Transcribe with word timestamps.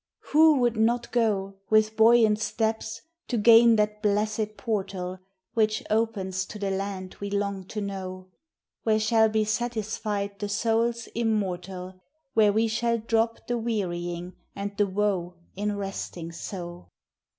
"Who 0.31 0.57
would 0.57 0.77
not 0.77 1.11
go" 1.11 1.53
With 1.69 1.95
buoyant 1.95 2.39
steps, 2.39 3.03
to 3.27 3.37
gain 3.37 3.75
that 3.75 4.01
blessed 4.01 4.57
portal, 4.57 5.19
W 5.53 5.67
T 5.67 5.75
hich 5.77 5.83
opens 5.91 6.47
to 6.47 6.57
the 6.57 6.71
land 6.71 7.17
we 7.19 7.29
long 7.29 7.65
to 7.65 7.79
know? 7.81 8.25
Where 8.81 8.99
shall 8.99 9.29
be 9.29 9.45
satisfied 9.45 10.39
the 10.39 10.49
soul's 10.49 11.05
immortal, 11.13 12.01
Where 12.33 12.51
we 12.51 12.67
shall 12.67 12.97
drop 12.97 13.45
the 13.45 13.59
wearying 13.59 14.33
and 14.55 14.75
the 14.75 14.87
woe 14.87 15.35
In 15.55 15.77
resting 15.77 16.31
so? 16.31 16.87